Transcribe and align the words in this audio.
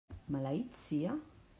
Maleït 0.35 0.81
sia! 0.85 1.17